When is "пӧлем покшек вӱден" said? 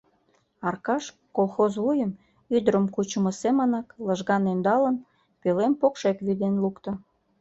5.41-6.55